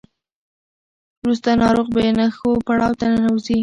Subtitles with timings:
[1.21, 3.57] وروسته ناروغ بې نښو پړاو ته ننوځي.